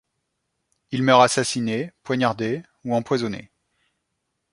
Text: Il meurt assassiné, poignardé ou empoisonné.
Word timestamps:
Il 0.89 1.03
meurt 1.03 1.21
assassiné, 1.21 1.91
poignardé 2.01 2.63
ou 2.85 2.95
empoisonné. 2.95 3.51